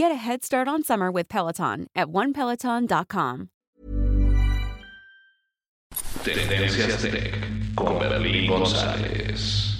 Get 0.00 0.12
a 0.12 0.14
head 0.14 0.42
start 0.42 0.66
on 0.66 0.82
summer 0.82 1.10
with 1.10 1.28
Peloton 1.28 1.86
at 1.94 2.08
onepeloton.com. 2.08 3.50
Tendencias 6.24 7.02
Tech 7.02 7.34
con 7.74 7.98
Berlín 7.98 8.48
González. 8.48 9.79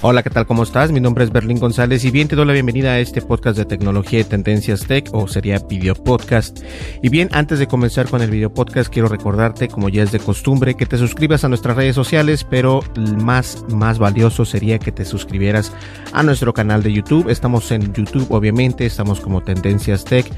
Hola, 0.00 0.22
¿qué 0.22 0.30
tal? 0.30 0.46
¿Cómo 0.46 0.62
estás? 0.62 0.92
Mi 0.92 1.00
nombre 1.00 1.24
es 1.24 1.32
Berlín 1.32 1.58
González 1.58 2.04
y 2.04 2.12
bien 2.12 2.28
te 2.28 2.36
doy 2.36 2.46
la 2.46 2.52
bienvenida 2.52 2.92
a 2.92 3.00
este 3.00 3.20
podcast 3.20 3.58
de 3.58 3.64
tecnología 3.64 4.20
y 4.20 4.24
tendencias 4.24 4.86
tech 4.86 5.08
o 5.12 5.26
sería 5.26 5.58
video 5.58 5.96
podcast. 5.96 6.60
Y 7.02 7.08
bien, 7.08 7.28
antes 7.32 7.58
de 7.58 7.66
comenzar 7.66 8.08
con 8.08 8.22
el 8.22 8.30
video 8.30 8.54
podcast 8.54 8.92
quiero 8.92 9.08
recordarte, 9.08 9.66
como 9.66 9.88
ya 9.88 10.04
es 10.04 10.12
de 10.12 10.20
costumbre, 10.20 10.76
que 10.76 10.86
te 10.86 10.98
suscribas 10.98 11.42
a 11.42 11.48
nuestras 11.48 11.76
redes 11.76 11.96
sociales, 11.96 12.46
pero 12.48 12.80
más, 13.24 13.64
más 13.70 13.98
valioso 13.98 14.44
sería 14.44 14.78
que 14.78 14.92
te 14.92 15.04
suscribieras 15.04 15.72
a 16.12 16.22
nuestro 16.22 16.54
canal 16.54 16.84
de 16.84 16.92
YouTube. 16.92 17.28
Estamos 17.28 17.72
en 17.72 17.92
YouTube, 17.92 18.30
obviamente, 18.30 18.86
estamos 18.86 19.18
como 19.18 19.42
Tendencias 19.42 20.04
Tech. 20.04 20.30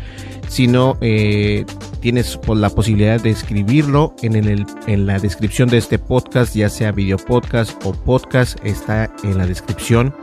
Si 0.48 0.68
no, 0.68 0.96
eh, 1.02 1.66
tienes 2.00 2.38
la 2.54 2.70
posibilidad 2.70 3.20
de 3.20 3.30
escribirlo 3.30 4.14
en, 4.22 4.34
el, 4.34 4.66
en 4.86 5.06
la 5.06 5.18
descripción 5.18 5.68
de 5.68 5.78
este 5.78 5.98
podcast, 5.98 6.54
ya 6.54 6.68
sea 6.68 6.92
video 6.92 7.18
podcast 7.18 7.80
o 7.84 7.92
podcast, 7.92 8.58
está 8.64 9.12
en 9.22 9.38
la 9.38 9.46
descripción 9.46 10.14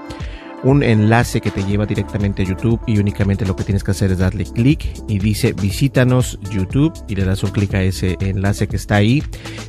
un 0.68 0.84
enlace 0.84 1.40
que 1.40 1.50
te 1.50 1.64
lleva 1.64 1.86
directamente 1.86 2.44
a 2.44 2.46
YouTube 2.46 2.82
y 2.86 2.98
únicamente 2.98 3.46
lo 3.46 3.56
que 3.56 3.64
tienes 3.64 3.86
que 3.86 3.92
hacer 3.92 4.12
es 4.12 4.18
darle 4.18 4.44
clic 4.44 4.86
y 5.08 5.18
dice 5.18 5.54
visítanos 5.54 6.38
YouTube 6.52 6.94
y 7.08 7.16
le 7.16 7.23
das 7.23 7.42
un 7.44 7.52
clic 7.52 7.73
a 7.73 7.82
ese 7.82 8.18
enlace 8.20 8.68
que 8.68 8.76
está 8.76 8.95
ahí. 8.95 9.23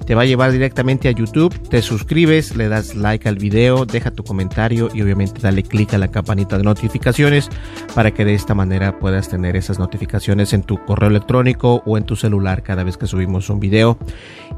Te 0.07 0.17
va 0.17 0.23
a 0.23 0.25
llevar 0.25 0.51
directamente 0.51 1.09
a 1.09 1.13
YouTube, 1.13 1.57
te 1.69 1.83
suscribes, 1.83 2.57
le 2.57 2.69
das 2.69 2.97
like 2.97 3.29
al 3.29 3.37
video, 3.37 3.87
deja 3.87 4.11
tu 4.11 4.25
comentario 4.25 4.89
y 4.93 5.03
obviamente 5.03 5.41
dale 5.41 5.63
clic 5.63 5.95
a 5.95 5.99
la 5.99 6.09
campanita 6.09 6.59
de 6.59 6.65
notificaciones 6.65 7.49
para 7.95 8.13
que 8.13 8.25
de 8.25 8.35
esta 8.35 8.55
manera 8.55 8.99
puedas 8.99 9.29
tener 9.29 9.55
esas 9.55 9.79
notificaciones 9.79 10.53
en 10.53 10.63
tu 10.63 10.85
correo 10.85 11.11
electrónico 11.11 11.81
o 11.87 11.97
en 11.97 12.05
tu 12.05 12.17
celular 12.17 12.65
cada 12.65 12.83
vez 12.83 12.97
que 12.97 13.07
subimos 13.07 13.51
un 13.51 13.61
video. 13.61 13.99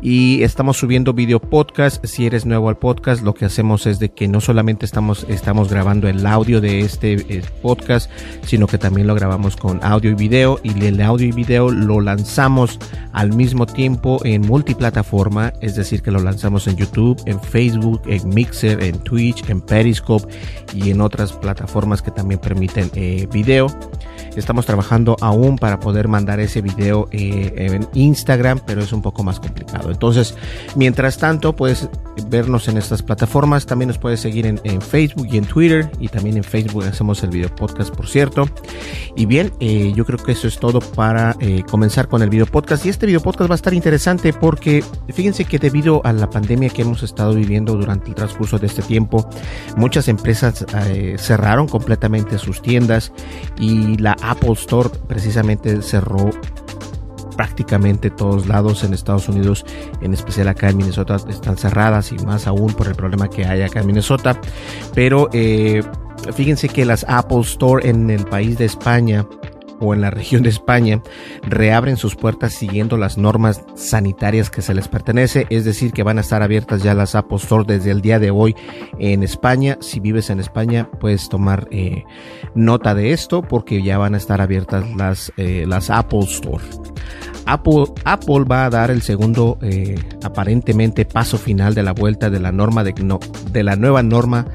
Y 0.01 0.43
estamos 0.43 0.79
subiendo 0.79 1.13
video 1.13 1.41
podcast. 1.41 2.03
Si 2.07 2.25
eres 2.25 2.47
nuevo 2.47 2.71
al 2.71 2.79
podcast, 2.79 3.23
lo 3.23 3.35
que 3.35 3.45
hacemos 3.45 3.87
es 3.87 3.99
de 3.99 4.09
que 4.11 4.29
no 4.29 4.41
solamente 4.41 4.87
estamos, 4.87 5.27
estamos 5.29 5.69
grabando 5.69 6.09
el 6.09 6.23
audio 6.31 6.61
de 6.61 6.81
este 6.81 7.15
eh, 7.29 7.43
podcast, 7.63 8.11
sino 8.45 8.67
que 8.67 8.79
también 8.79 9.07
lo 9.07 9.15
grabamos 9.15 9.57
con 9.57 9.81
audio 9.83 10.11
y 10.11 10.15
video 10.15 10.61
y 10.63 10.71
el 10.85 11.01
audio 11.03 11.27
y 11.27 11.33
video 11.33 11.71
lo 11.71 12.01
lanzamos 12.01 12.79
al 13.13 13.35
mismo 13.35 13.67
tiempo 13.67 14.21
en 14.25 14.43
multiplataforma, 14.43 15.53
es 15.61 15.75
decir, 15.75 16.03
que 16.03 16.11
lo 16.11 16.21
lanzamos 16.21 16.67
en 16.67 16.77
YouTube, 16.77 17.21
en 17.27 17.41
Facebook, 17.41 18.03
en 18.07 18.29
Mixer, 18.29 18.83
en 18.83 18.99
Twitch, 19.01 19.49
en 19.49 19.61
Periscope 19.61 20.33
y 20.75 20.91
en 20.91 21.01
otras 21.01 21.33
plataformas 21.33 22.03
que 22.03 22.11
también 22.11 22.41
permiten 22.41 22.91
eh, 22.95 23.27
video. 23.33 23.67
Estamos 24.37 24.65
trabajando 24.65 25.17
aún 25.21 25.59
para 25.59 25.81
poder 25.81 26.07
mandar 26.07 26.39
ese 26.39 26.61
video 26.61 27.09
eh, 27.11 27.53
en 27.57 27.89
Instagram, 27.95 28.61
pero 28.65 28.81
es 28.81 28.93
un 28.93 29.03
poco 29.03 29.25
más 29.25 29.41
complicado. 29.41 29.91
Entonces, 29.91 30.37
mientras 30.77 31.19
tanto, 31.19 31.57
puedes 31.57 31.89
vernos 32.29 32.69
en 32.69 32.77
estas 32.77 33.03
plataformas. 33.03 33.67
También 33.67 33.89
nos 33.89 33.99
puedes 33.99 34.21
seguir 34.21 34.47
en, 34.47 34.61
Facebook 34.81 35.29
y 35.31 35.39
en 35.39 35.45
Twitter. 35.45 35.91
También 36.11 36.37
en 36.37 36.45
Facebook 36.45 36.85
hacemos 36.85 37.23
el 37.23 37.31
video 37.31 37.55
podcast, 37.55 37.95
por 37.95 38.09
cierto. 38.09 38.49
Y 39.17 39.27
bien, 39.27 39.53
eh, 39.61 39.93
yo 39.95 40.05
creo 40.05 40.19
que 40.19 40.33
eso 40.33 40.49
es 40.49 40.59
todo 40.59 40.81
para 40.81 41.37
eh, 41.41 41.63
comenzar 41.69 42.09
con 42.09 42.23
el 42.23 42.31
video 42.31 42.47
podcast. 42.47 42.85
Y 42.87 42.89
este 42.89 43.07
video 43.07 43.21
podcast 43.21 43.51
va 43.51 43.55
a 43.55 43.57
estar 43.57 43.75
interesante 43.75 44.33
porque 44.33 44.85
fíjense 45.13 45.45
que 45.45 45.59
debido 45.59 46.01
a 46.05 46.13
la 46.13 46.29
pandemia 46.29 46.71
que 46.71 46.83
hemos 46.83 47.03
estado 47.03 47.35
viviendo 47.35 47.77
durante 47.77 48.09
el 48.09 48.15
transcurso 48.15 48.59
de 48.59 48.67
este 48.67 48.83
tiempo, 48.83 49.29
muchas 49.77 50.09
empresas 50.09 50.65
cerraron 51.19 51.69
completamente 51.69 52.39
sus 52.39 52.63
tiendas 52.63 53.13
y 53.59 53.97
la 53.97 54.17
Apple 54.23 54.53
Store 54.53 54.91
precisamente 55.09 55.83
cerró 55.83 56.31
prácticamente 57.37 58.11
todos 58.11 58.47
lados 58.47 58.85
en 58.85 58.95
Estados 58.95 59.29
Unidos, 59.29 59.65
en 60.01 60.13
especial 60.13 60.49
acá 60.49 60.71
en 60.71 60.79
Minnesota, 60.79 61.17
están 61.29 61.57
cerradas 61.57 62.13
y 62.13 62.17
más 62.25 62.47
aún 62.47 62.73
por 62.73 62.89
el 62.89 62.95
problema 62.95 63.29
que 63.29 63.45
hay 63.45 63.63
acá 63.63 63.81
en 63.81 63.87
Minnesota. 63.87 64.41
Pero 64.95 65.29
eh, 65.33 65.83
fíjense 66.35 66.69
que 66.69 66.85
las 66.85 67.05
Apple 67.09 67.41
Store 67.41 67.89
en 67.89 68.11
el 68.11 68.25
país 68.25 68.59
de 68.59 68.67
España 68.67 69.27
o 69.81 69.95
en 69.95 70.01
la 70.01 70.11
región 70.11 70.43
de 70.43 70.51
España 70.51 71.03
reabren 71.43 71.97
sus 71.97 72.15
puertas 72.15 72.53
siguiendo 72.53 72.97
las 72.97 73.19
normas 73.19 73.65
sanitarias 73.75 74.51
que 74.51 74.63
se 74.63 74.75
les 74.75 74.89
pertenece, 74.89 75.47
es 75.51 75.65
decir, 75.65 75.93
que 75.93 76.03
van 76.03 76.19
a 76.19 76.21
estar 76.21 76.43
abiertas 76.43 76.83
ya 76.83 76.95
las 76.95 77.15
Apple 77.15 77.39
Store 77.39 77.65
desde 77.67 77.91
el 77.91 78.01
día 78.01 78.19
de 78.19 78.31
hoy 78.31 78.55
en 78.99 79.23
España. 79.23 79.79
Si 79.81 80.01
vives 80.01 80.31
en 80.31 80.41
España, 80.41 80.89
puedes 81.01 81.29
tomar 81.29 81.69
eh, 81.71 82.05
nota 82.55 82.95
de 82.95 83.13
esto 83.13 83.43
porque 83.43 83.83
ya 83.83 83.99
van 83.99 84.15
a 84.15 84.19
estar 84.19 84.41
abiertas 84.41 84.85
las, 84.97 85.33
eh, 85.37 85.65
las 85.67 85.91
Apple 85.91 86.21
Store. 86.21 86.65
Apple, 87.47 88.45
va 88.45 88.67
a 88.67 88.71
dar 88.71 88.91
el 88.91 89.03
segundo 89.03 89.59
eh, 89.61 89.99
aparentemente 90.23 91.05
paso 91.05 91.37
final 91.37 91.75
de 91.75 91.83
la 91.83 91.93
vuelta 91.93 92.31
de 92.31 92.39
la 92.39 92.53
norma 92.53 92.85
de, 92.85 92.93
no, 93.03 93.19
de 93.51 93.65
la 93.65 93.75
nueva 93.77 94.03
norma 94.03 94.47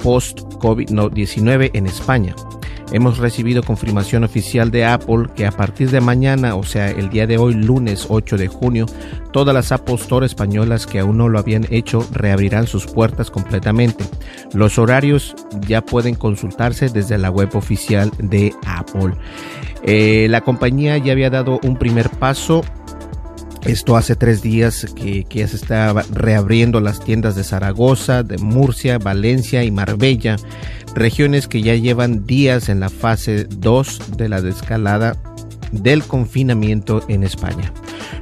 post 0.00 0.42
COVID-19 0.60 1.72
en 1.74 1.86
España. 1.86 2.34
Hemos 2.92 3.18
recibido 3.18 3.62
confirmación 3.62 4.22
oficial 4.22 4.70
de 4.70 4.84
Apple 4.84 5.26
que 5.34 5.46
a 5.46 5.50
partir 5.50 5.90
de 5.90 6.00
mañana, 6.00 6.54
o 6.54 6.62
sea, 6.62 6.90
el 6.90 7.10
día 7.10 7.26
de 7.26 7.36
hoy, 7.36 7.54
lunes 7.54 8.06
8 8.08 8.36
de 8.36 8.48
junio, 8.48 8.86
todas 9.32 9.54
las 9.54 9.72
Apple 9.72 9.96
Store 9.96 10.24
españolas 10.24 10.86
que 10.86 11.00
aún 11.00 11.18
no 11.18 11.28
lo 11.28 11.38
habían 11.38 11.66
hecho 11.70 12.06
reabrirán 12.12 12.66
sus 12.66 12.86
puertas 12.86 13.30
completamente. 13.30 14.04
Los 14.52 14.78
horarios 14.78 15.34
ya 15.66 15.82
pueden 15.82 16.14
consultarse 16.14 16.88
desde 16.88 17.18
la 17.18 17.30
web 17.30 17.56
oficial 17.56 18.12
de 18.18 18.54
Apple. 18.64 19.14
Eh, 19.82 20.28
la 20.30 20.40
compañía 20.40 20.96
ya 20.98 21.12
había 21.12 21.30
dado 21.30 21.58
un 21.62 21.76
primer 21.76 22.08
paso 22.10 22.62
esto 23.66 23.96
hace 23.96 24.16
tres 24.16 24.42
días 24.42 24.86
que, 24.94 25.26
ya 25.28 25.48
se 25.48 25.56
está 25.56 25.92
reabriendo 26.12 26.80
las 26.80 27.00
tiendas 27.00 27.36
de 27.36 27.44
Zaragoza, 27.44 28.22
de 28.22 28.38
Murcia, 28.38 28.98
Valencia 28.98 29.64
y 29.64 29.70
Marbella, 29.70 30.36
regiones 30.94 31.48
que 31.48 31.62
ya 31.62 31.74
llevan 31.74 32.26
días 32.26 32.68
en 32.68 32.80
la 32.80 32.88
fase 32.88 33.44
2 33.44 34.16
de 34.16 34.28
la 34.28 34.40
descalada 34.40 35.16
del 35.72 36.02
confinamiento 36.04 37.02
en 37.08 37.22
España. 37.24 37.72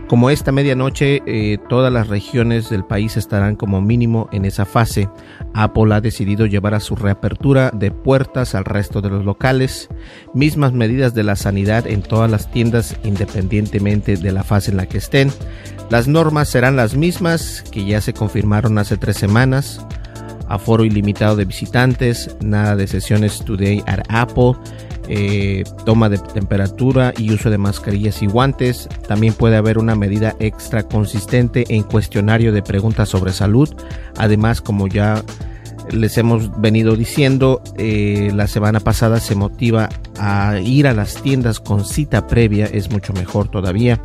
Como 0.08 0.30
esta 0.30 0.52
medianoche, 0.52 1.22
eh, 1.26 1.58
todas 1.68 1.92
las 1.92 2.08
regiones 2.08 2.68
del 2.68 2.84
país 2.84 3.16
estarán 3.16 3.56
como 3.56 3.80
mínimo 3.80 4.28
en 4.32 4.44
esa 4.44 4.64
fase. 4.64 5.08
Apple 5.54 5.94
ha 5.94 6.00
decidido 6.00 6.46
llevar 6.46 6.74
a 6.74 6.80
su 6.80 6.94
reapertura 6.94 7.70
de 7.72 7.90
puertas 7.90 8.54
al 8.54 8.64
resto 8.64 9.00
de 9.00 9.10
los 9.10 9.24
locales, 9.24 9.88
mismas 10.34 10.72
medidas 10.72 11.14
de 11.14 11.24
la 11.24 11.36
sanidad 11.36 11.86
en 11.86 12.02
todas 12.02 12.30
las 12.30 12.50
tiendas 12.50 12.96
independientemente 13.02 14.16
de 14.16 14.32
la 14.32 14.44
fase 14.44 14.70
en 14.70 14.76
la 14.76 14.86
que 14.86 14.98
estén. 14.98 15.32
Las 15.90 16.06
normas 16.06 16.48
serán 16.48 16.76
las 16.76 16.96
mismas 16.96 17.64
que 17.70 17.84
ya 17.84 18.00
se 18.00 18.12
confirmaron 18.12 18.78
hace 18.78 18.96
tres 18.96 19.16
semanas. 19.16 19.84
Aforo 20.48 20.84
ilimitado 20.84 21.36
de 21.36 21.46
visitantes, 21.46 22.36
nada 22.40 22.76
de 22.76 22.86
sesiones 22.86 23.42
Today 23.44 23.82
at 23.86 24.00
Apple, 24.08 24.52
eh, 25.08 25.64
toma 25.84 26.08
de 26.08 26.18
temperatura 26.18 27.12
y 27.16 27.32
uso 27.32 27.50
de 27.50 27.58
mascarillas 27.58 28.22
y 28.22 28.26
guantes. 28.26 28.88
También 29.06 29.34
puede 29.34 29.56
haber 29.56 29.78
una 29.78 29.94
medida 29.94 30.34
extra 30.38 30.82
consistente 30.82 31.64
en 31.68 31.82
cuestionario 31.82 32.52
de 32.52 32.62
preguntas 32.62 33.08
sobre 33.08 33.32
salud. 33.32 33.74
Además, 34.16 34.60
como 34.60 34.86
ya 34.86 35.22
les 35.90 36.16
hemos 36.18 36.60
venido 36.60 36.96
diciendo, 36.96 37.62
eh, 37.76 38.30
la 38.34 38.46
semana 38.46 38.80
pasada 38.80 39.20
se 39.20 39.34
motiva 39.34 39.88
a 40.18 40.58
ir 40.60 40.86
a 40.86 40.94
las 40.94 41.22
tiendas 41.22 41.60
con 41.60 41.84
cita 41.84 42.26
previa, 42.26 42.66
es 42.66 42.90
mucho 42.90 43.12
mejor 43.12 43.48
todavía. 43.48 44.00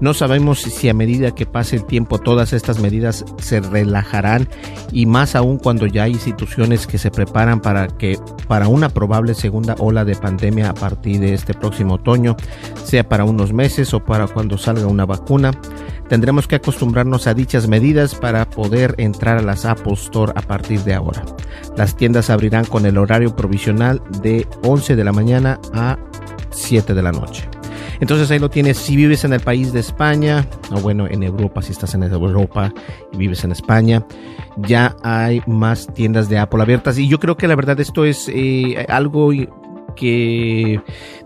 No 0.00 0.14
sabemos 0.14 0.60
si 0.60 0.88
a 0.88 0.94
medida 0.94 1.34
que 1.34 1.46
pase 1.46 1.76
el 1.76 1.84
tiempo 1.84 2.18
todas 2.18 2.52
estas 2.52 2.80
medidas 2.80 3.24
se 3.38 3.60
relajarán 3.60 4.48
y 4.90 5.06
más 5.06 5.36
aún 5.36 5.58
cuando 5.58 5.86
ya 5.86 6.04
hay 6.04 6.12
instituciones 6.12 6.86
que 6.86 6.98
se 6.98 7.10
preparan 7.10 7.60
para 7.60 7.86
que 7.86 8.18
para 8.48 8.68
una 8.68 8.88
probable 8.88 9.34
segunda 9.34 9.76
ola 9.78 10.04
de 10.04 10.16
pandemia 10.16 10.70
a 10.70 10.74
partir 10.74 11.20
de 11.20 11.34
este 11.34 11.54
próximo 11.54 11.94
otoño, 11.94 12.36
sea 12.84 13.08
para 13.08 13.24
unos 13.24 13.52
meses 13.52 13.94
o 13.94 14.04
para 14.04 14.26
cuando 14.26 14.58
salga 14.58 14.86
una 14.86 15.06
vacuna. 15.06 15.52
Tendremos 16.08 16.46
que 16.46 16.56
acostumbrarnos 16.56 17.26
a 17.26 17.34
dichas 17.34 17.68
medidas 17.68 18.14
para 18.14 18.48
poder 18.48 18.94
entrar 18.98 19.38
a 19.38 19.42
las 19.42 19.64
Apple 19.64 19.94
Store 19.94 20.32
a 20.36 20.42
partir 20.42 20.80
de 20.80 20.94
ahora. 20.94 21.24
Las 21.76 21.96
tiendas 21.96 22.30
abrirán 22.30 22.64
con 22.64 22.86
el 22.86 22.98
horario 22.98 23.34
provisional 23.34 24.02
de 24.22 24.46
11 24.62 24.96
de 24.96 25.04
la 25.04 25.12
mañana 25.12 25.58
a 25.72 25.98
7 26.50 26.94
de 26.94 27.02
la 27.02 27.12
noche. 27.12 27.48
Entonces 28.00 28.30
ahí 28.32 28.40
lo 28.40 28.50
tienes. 28.50 28.78
Si 28.78 28.96
vives 28.96 29.24
en 29.24 29.32
el 29.32 29.40
país 29.40 29.72
de 29.72 29.78
España, 29.78 30.44
o 30.72 30.80
bueno, 30.80 31.06
en 31.08 31.22
Europa, 31.22 31.62
si 31.62 31.70
estás 31.70 31.94
en 31.94 32.02
Europa 32.02 32.72
y 33.12 33.16
vives 33.16 33.44
en 33.44 33.52
España, 33.52 34.04
ya 34.56 34.96
hay 35.04 35.40
más 35.46 35.86
tiendas 35.94 36.28
de 36.28 36.38
Apple 36.38 36.62
abiertas. 36.62 36.98
Y 36.98 37.06
yo 37.06 37.20
creo 37.20 37.36
que 37.36 37.46
la 37.46 37.54
verdad 37.54 37.78
esto 37.78 38.04
es 38.04 38.28
eh, 38.28 38.86
algo 38.88 39.32
que 39.94 40.80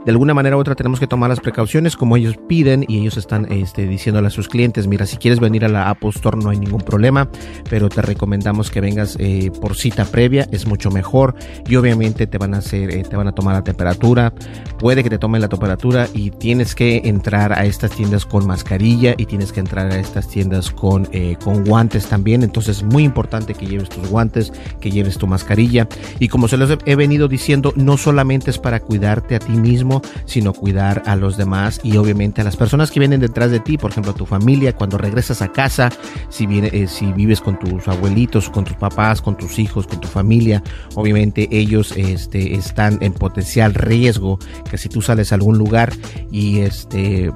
de 0.05 0.11
alguna 0.13 0.35
manera 0.35 0.57
u 0.57 0.61
otra 0.61 0.75
tenemos 0.75 1.01
que 1.01 1.07
tomar 1.07 1.31
las 1.31 1.41
precauciones 1.41 1.97
como 1.97 2.17
ellos 2.17 2.37
piden 2.49 2.85
y 2.87 3.01
ellos 3.01 3.17
están 3.17 3.51
este, 3.51 3.87
diciéndole 3.87 4.29
a 4.29 4.31
sus 4.31 4.49
clientes, 4.49 4.87
mira, 4.87 5.07
si 5.07 5.17
quieres 5.17 5.41
venir 5.41 5.65
a 5.65 5.69
la 5.69 5.91
Apple 5.91 6.11
Store 6.11 6.37
no 6.37 6.51
hay 6.51 6.59
ningún 6.59 6.81
problema, 6.81 7.29
pero 7.69 7.89
te 7.89 8.03
recomendamos 8.03 8.71
que 8.71 8.81
vengas 8.81 9.17
eh, 9.19 9.51
por 9.61 9.77
cita 9.77 10.05
previa, 10.05 10.47
es 10.53 10.67
mucho 10.67 10.91
mejor 10.91 11.35
y 11.67 11.77
obviamente 11.77 12.27
te 12.27 12.39
van 12.39 12.55
a 12.55 12.59
hacer, 12.59 12.91
eh, 12.91 13.03
te 13.03 13.17
van 13.17 13.29
a 13.29 13.33
tomar 13.33 13.55
la 13.55 13.65
temperatura, 13.65 14.33
puede 14.79 15.03
que 15.03 15.11
te 15.11 15.19
tomen 15.19 15.41
la 15.41 15.49
temperatura 15.49 16.09
y 16.15 16.31
tienes 16.31 16.75
que 16.75 17.03
entrar 17.05 17.53
a 17.53 17.65
estas 17.65 17.91
tiendas 17.91 18.25
con 18.25 18.47
mascarilla 18.47 19.15
y 19.17 19.27
tienes 19.27 19.53
que 19.53 19.61
entrar 19.61 19.91
a 19.91 19.99
estas 19.99 20.29
tiendas 20.29 20.71
con, 20.71 21.09
eh, 21.13 21.37
con 21.43 21.65
guantes 21.65 22.07
también, 22.07 22.43
entonces 22.43 22.79
es 22.79 22.83
muy 22.83 23.05
importante 23.05 23.55
que 23.55 23.67
lleves 23.67 23.89
tus 23.89 24.09
guantes, 24.09 24.53
que 24.81 24.91
lleves 24.91 25.19
tu 25.19 25.27
mascarilla 25.27 25.89
y 26.19 26.29
como 26.29 26.49
se 26.49 26.57
los 26.57 26.77
he 26.85 26.97
venido 26.97 27.29
diciendo, 27.29 27.73
no 27.77 27.97
solamente 27.97 28.51
para 28.59 28.81
cuidarte 28.81 29.37
a 29.37 29.39
ti 29.39 29.53
mismo, 29.53 30.03
sino 30.25 30.53
cuidar 30.53 31.03
a 31.07 31.17
los 31.17 31.37
demás 31.37 31.81
y 31.83 31.97
obviamente 31.97 32.41
a 32.41 32.45
las 32.45 32.57
personas 32.57 32.91
que 32.91 33.01
vienen 33.01 33.21
detrás 33.21 33.51
de 33.51 33.61
ti, 33.61 33.79
por 33.79 33.91
ejemplo, 33.91 34.15
tu 34.15 34.27
familia, 34.27 34.75
cuando 34.75 34.99
regresas 34.99 35.43
a 35.43 35.53
casa, 35.53 35.91
si, 36.29 36.47
viene, 36.47 36.71
eh, 36.73 36.87
si 36.89 37.13
vives 37.13 37.41
con 37.41 37.59
tus 37.59 37.89
abuelitos, 37.89 38.51
con 38.51 38.65
tus 38.65 38.77
papás, 38.77 39.21
con 39.23 39.37
tus 39.37 39.59
hijos, 39.59 39.87
con 39.87 40.01
tu 40.01 40.09
familia, 40.09 40.63
obviamente 40.95 41.49
ellos 41.51 41.93
este, 41.97 42.55
están 42.55 42.99
en 43.01 43.13
potencial 43.13 43.75
riesgo 43.75 44.39
que 44.71 44.79
si 44.79 44.89
tú 44.89 45.03
sales 45.03 45.33
a 45.33 45.37
algún 45.37 45.59
lugar 45.59 45.93
y 46.31 46.61
este 46.61 47.33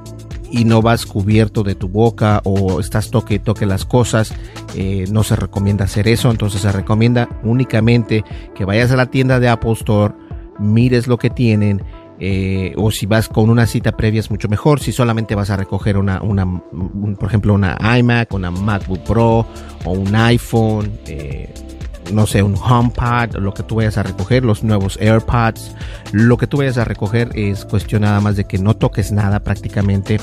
y 0.51 0.65
no 0.65 0.81
vas 0.81 1.05
cubierto 1.05 1.63
de 1.63 1.75
tu 1.75 1.87
boca 1.87 2.41
o 2.43 2.79
estás 2.79 3.09
toque 3.09 3.39
toque 3.39 3.65
las 3.65 3.85
cosas, 3.85 4.33
eh, 4.75 5.05
no 5.09 5.23
se 5.23 5.35
recomienda 5.35 5.85
hacer 5.85 6.07
eso. 6.07 6.29
Entonces 6.29 6.61
se 6.61 6.71
recomienda 6.71 7.29
únicamente 7.43 8.23
que 8.53 8.65
vayas 8.65 8.91
a 8.91 8.97
la 8.97 9.05
tienda 9.05 9.39
de 9.39 9.49
Apple 9.49 9.71
Store, 9.71 10.13
mires 10.61 11.07
lo 11.07 11.17
que 11.17 11.29
tienen 11.29 11.83
eh, 12.23 12.73
o 12.77 12.91
si 12.91 13.07
vas 13.07 13.27
con 13.27 13.49
una 13.49 13.65
cita 13.65 13.93
previa 13.93 14.19
es 14.19 14.29
mucho 14.29 14.47
mejor. 14.47 14.79
Si 14.79 14.91
solamente 14.91 15.33
vas 15.33 15.49
a 15.49 15.57
recoger 15.57 15.97
una, 15.97 16.21
una 16.21 16.45
por 16.45 17.27
ejemplo, 17.27 17.53
una 17.55 17.77
iMac, 17.97 18.31
una 18.33 18.51
MacBook 18.51 18.99
Pro 18.99 19.47
o 19.83 19.91
un 19.91 20.15
iPhone, 20.15 20.91
eh, 21.07 21.51
no 22.13 22.27
sé, 22.27 22.43
un 22.43 22.55
HomePod, 22.55 23.37
lo 23.37 23.53
que 23.53 23.63
tú 23.63 23.75
vayas 23.75 23.97
a 23.97 24.03
recoger, 24.03 24.43
los 24.43 24.63
nuevos 24.63 24.97
AirPods, 24.99 25.75
lo 26.11 26.37
que 26.37 26.47
tú 26.47 26.57
vayas 26.57 26.77
a 26.77 26.85
recoger 26.85 27.29
es 27.35 27.65
cuestión 27.65 28.01
nada 28.01 28.19
más 28.19 28.35
de 28.35 28.45
que 28.45 28.57
no 28.57 28.75
toques 28.75 29.11
nada 29.11 29.41
prácticamente. 29.41 30.19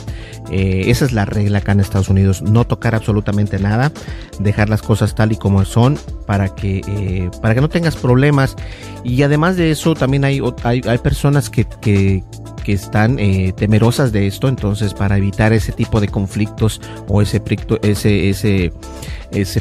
Eh, 0.51 0.85
esa 0.87 1.05
es 1.05 1.13
la 1.13 1.25
regla 1.25 1.59
acá 1.59 1.73
en 1.73 1.81
Estados 1.81 2.09
Unidos, 2.09 2.43
no 2.43 2.67
tocar 2.67 2.95
absolutamente 2.95 3.59
nada, 3.59 3.93
dejar 4.39 4.69
las 4.69 4.83
cosas 4.83 5.15
tal 5.15 5.33
y 5.33 5.37
como 5.37 5.65
son 5.65 5.99
para 6.27 6.55
que, 6.55 6.83
eh, 6.87 7.31
para 7.41 7.55
que 7.55 7.61
no 7.61 7.69
tengas 7.69 7.97
problemas. 7.97 8.57
Y 9.05 9.23
además 9.23 9.57
de 9.57 9.71
eso, 9.71 9.95
también 9.95 10.25
hay, 10.25 10.41
hay, 10.65 10.83
hay 10.87 10.99
personas 10.99 11.51
que, 11.51 11.67
que, 11.81 12.25
que 12.69 12.75
están 12.75 13.19
eh, 13.19 13.55
temerosas 13.57 14.13
de 14.13 14.27
esto, 14.27 14.47
entonces 14.47 14.93
para 14.93 15.17
evitar 15.17 15.55
ese 15.55 15.73
tipo 15.73 16.03
de 16.03 16.09
conflictos 16.09 16.83
o 17.07 17.23
ese, 17.23 17.41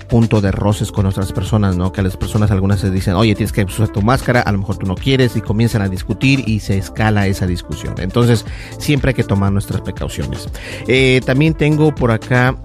punto 0.09 0.41
de 0.41 0.51
roces 0.51 0.91
con 0.91 1.05
otras 1.05 1.31
personas, 1.31 1.77
¿no? 1.77 1.93
Que 1.93 2.01
las 2.01 2.17
personas 2.17 2.51
algunas 2.51 2.81
se 2.81 2.91
dicen, 2.91 3.13
oye, 3.13 3.33
tienes 3.33 3.53
que 3.53 3.63
usar 3.63 3.87
tu 3.87 4.01
máscara, 4.01 4.41
a 4.41 4.51
lo 4.51 4.57
mejor 4.57 4.75
tú 4.75 4.85
no 4.85 4.95
quieres 4.95 5.37
y 5.37 5.41
comienzan 5.41 5.83
a 5.83 5.87
discutir 5.87 6.43
y 6.49 6.59
se 6.59 6.77
escala 6.77 7.27
esa 7.27 7.47
discusión. 7.47 7.95
Entonces 7.99 8.45
siempre 8.77 9.11
hay 9.11 9.15
que 9.15 9.23
tomar 9.23 9.53
nuestras 9.53 9.79
precauciones. 9.79 10.49
Eh, 10.89 11.21
también 11.25 11.53
tengo 11.53 11.95
por 11.95 12.11
acá, 12.11 12.57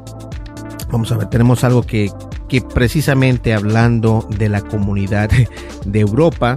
vamos 0.90 1.12
a 1.12 1.18
ver, 1.18 1.28
tenemos 1.28 1.62
algo 1.62 1.84
que 1.84 2.10
precisamente 2.74 3.54
hablando 3.54 4.26
de 4.28 4.48
la 4.48 4.60
comunidad 4.60 5.30
de 5.86 6.00
Europa, 6.00 6.56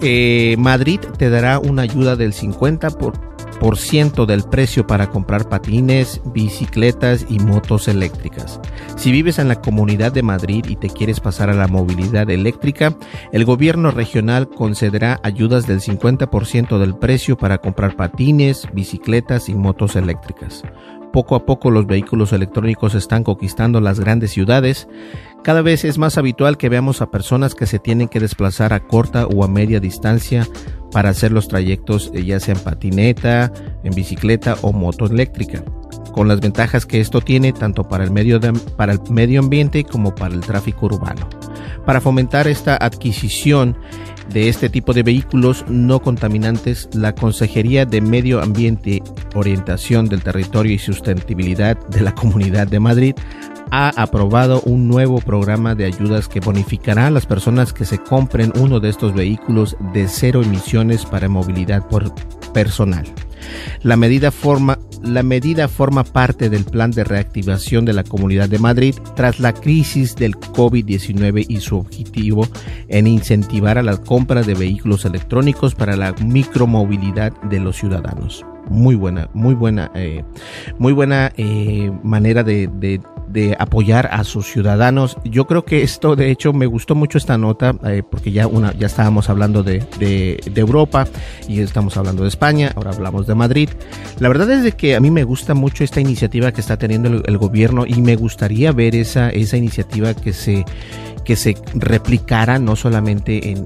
eh, 0.00 0.56
Madrid 0.58 1.00
te 1.18 1.30
dará 1.30 1.58
una 1.58 1.82
ayuda 1.82 2.16
del 2.16 2.32
50% 2.32 4.26
del 4.26 4.42
precio 4.42 4.86
para 4.86 5.08
comprar 5.08 5.48
patines, 5.48 6.20
bicicletas 6.26 7.24
y 7.28 7.38
motos 7.38 7.88
eléctricas. 7.88 8.60
Si 8.96 9.10
vives 9.10 9.38
en 9.38 9.48
la 9.48 9.60
comunidad 9.60 10.12
de 10.12 10.22
Madrid 10.22 10.66
y 10.68 10.76
te 10.76 10.90
quieres 10.90 11.20
pasar 11.20 11.48
a 11.50 11.54
la 11.54 11.68
movilidad 11.68 12.28
eléctrica, 12.30 12.94
el 13.32 13.44
gobierno 13.44 13.90
regional 13.90 14.48
concederá 14.48 15.18
ayudas 15.22 15.66
del 15.66 15.80
50% 15.80 16.78
del 16.78 16.94
precio 16.94 17.36
para 17.36 17.58
comprar 17.58 17.96
patines, 17.96 18.68
bicicletas 18.72 19.48
y 19.48 19.54
motos 19.54 19.96
eléctricas. 19.96 20.62
Poco 21.14 21.36
a 21.36 21.46
poco 21.46 21.70
los 21.70 21.86
vehículos 21.86 22.32
electrónicos 22.32 22.96
están 22.96 23.22
conquistando 23.22 23.80
las 23.80 24.00
grandes 24.00 24.32
ciudades. 24.32 24.88
Cada 25.44 25.62
vez 25.62 25.84
es 25.84 25.96
más 25.96 26.18
habitual 26.18 26.56
que 26.56 26.68
veamos 26.68 27.00
a 27.02 27.12
personas 27.12 27.54
que 27.54 27.66
se 27.66 27.78
tienen 27.78 28.08
que 28.08 28.18
desplazar 28.18 28.72
a 28.72 28.80
corta 28.80 29.24
o 29.28 29.44
a 29.44 29.46
media 29.46 29.78
distancia 29.78 30.44
para 30.90 31.10
hacer 31.10 31.30
los 31.30 31.46
trayectos 31.46 32.10
eh, 32.14 32.24
ya 32.24 32.40
sea 32.40 32.56
en 32.56 32.60
patineta, 32.64 33.52
en 33.84 33.94
bicicleta 33.94 34.56
o 34.62 34.72
moto 34.72 35.06
eléctrica, 35.06 35.62
con 36.10 36.26
las 36.26 36.40
ventajas 36.40 36.84
que 36.84 37.00
esto 37.00 37.20
tiene 37.20 37.52
tanto 37.52 37.86
para 37.86 38.02
el 38.02 38.10
medio, 38.10 38.40
para 38.76 38.92
el 38.94 39.00
medio 39.08 39.38
ambiente 39.38 39.84
como 39.84 40.16
para 40.16 40.34
el 40.34 40.40
tráfico 40.40 40.86
urbano. 40.86 41.28
Para 41.86 42.00
fomentar 42.00 42.48
esta 42.48 42.76
adquisición, 42.76 43.76
de 44.34 44.48
este 44.48 44.68
tipo 44.68 44.92
de 44.92 45.04
vehículos 45.04 45.64
no 45.68 46.00
contaminantes, 46.02 46.88
la 46.92 47.14
Consejería 47.14 47.86
de 47.86 48.00
Medio 48.00 48.42
Ambiente, 48.42 49.00
Orientación 49.34 50.06
del 50.06 50.22
Territorio 50.22 50.74
y 50.74 50.78
Sustentabilidad 50.78 51.78
de 51.86 52.00
la 52.00 52.14
Comunidad 52.14 52.66
de 52.66 52.80
Madrid 52.80 53.14
ha 53.70 53.90
aprobado 53.96 54.60
un 54.62 54.88
nuevo 54.88 55.20
programa 55.20 55.76
de 55.76 55.86
ayudas 55.86 56.28
que 56.28 56.40
bonificará 56.40 57.06
a 57.06 57.10
las 57.10 57.26
personas 57.26 57.72
que 57.72 57.84
se 57.84 57.98
compren 57.98 58.52
uno 58.56 58.80
de 58.80 58.88
estos 58.88 59.14
vehículos 59.14 59.76
de 59.92 60.08
cero 60.08 60.42
emisiones 60.42 61.06
para 61.06 61.28
movilidad 61.28 61.86
por 61.88 62.12
personal. 62.52 63.06
La 63.82 63.96
medida 63.96 64.30
forma 64.30 64.78
la 65.04 65.22
medida 65.22 65.68
forma 65.68 66.04
parte 66.04 66.48
del 66.48 66.64
plan 66.64 66.90
de 66.90 67.04
reactivación 67.04 67.84
de 67.84 67.92
la 67.92 68.04
Comunidad 68.04 68.48
de 68.48 68.58
Madrid 68.58 68.94
tras 69.14 69.38
la 69.38 69.52
crisis 69.52 70.16
del 70.16 70.34
COVID-19 70.36 71.44
y 71.48 71.60
su 71.60 71.78
objetivo 71.78 72.48
en 72.88 73.06
incentivar 73.06 73.78
a 73.78 73.82
la 73.82 73.96
compra 73.98 74.42
de 74.42 74.54
vehículos 74.54 75.04
electrónicos 75.04 75.74
para 75.74 75.96
la 75.96 76.12
micromovilidad 76.24 77.32
de 77.42 77.60
los 77.60 77.76
ciudadanos. 77.76 78.44
Muy 78.68 78.94
buena, 78.94 79.28
muy 79.34 79.54
buena, 79.54 79.90
eh, 79.94 80.24
muy 80.78 80.94
buena 80.94 81.32
eh, 81.36 81.92
manera 82.02 82.42
de, 82.42 82.70
de 82.72 83.00
apoyar 83.58 84.08
a 84.12 84.24
sus 84.24 84.46
ciudadanos. 84.46 85.16
Yo 85.24 85.46
creo 85.46 85.64
que 85.64 85.82
esto, 85.82 86.16
de 86.16 86.30
hecho, 86.30 86.52
me 86.52 86.66
gustó 86.66 86.94
mucho 86.94 87.18
esta 87.18 87.36
nota, 87.38 87.74
eh, 87.84 88.02
porque 88.08 88.32
ya 88.32 88.46
una, 88.46 88.72
ya 88.74 88.86
estábamos 88.86 89.28
hablando 89.28 89.62
de, 89.62 89.84
de, 89.98 90.60
Europa 90.60 91.06
y 91.48 91.60
estamos 91.60 91.96
hablando 91.96 92.22
de 92.22 92.28
España, 92.28 92.72
ahora 92.74 92.90
hablamos 92.90 93.26
de 93.26 93.34
Madrid. 93.34 93.68
La 94.18 94.28
verdad 94.28 94.50
es 94.50 94.62
de 94.62 94.72
que 94.72 94.96
a 94.96 95.00
mí 95.00 95.10
me 95.10 95.24
gusta 95.24 95.54
mucho 95.54 95.84
esta 95.84 96.00
iniciativa 96.00 96.52
que 96.52 96.60
está 96.60 96.76
teniendo 96.76 97.08
el, 97.08 97.38
gobierno 97.38 97.84
y 97.86 98.00
me 98.00 98.16
gustaría 98.16 98.72
ver 98.72 98.94
esa, 98.94 99.28
esa 99.30 99.56
iniciativa 99.56 100.14
que 100.14 100.32
se 100.32 100.64
que 101.24 101.36
se 101.36 101.56
replicara 101.74 102.58
no 102.58 102.76
solamente 102.76 103.50
en, 103.50 103.64